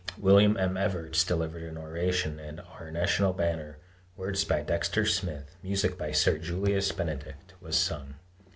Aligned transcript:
William 0.17 0.57
M. 0.57 0.77
Evarts 0.77 1.23
delivered 1.23 1.61
an 1.61 1.77
oration 1.77 2.39
and 2.39 2.59
"Our 2.59 2.89
National 2.89 3.33
Banner," 3.33 3.77
words 4.15 4.43
by 4.43 4.61
Dexter 4.63 5.05
Smith, 5.05 5.55
music 5.61 5.95
by 5.95 6.11
Sir 6.11 6.39
Julius 6.39 6.91
Benedict, 6.91 7.53
was 7.61 7.77
sung. 7.77 8.15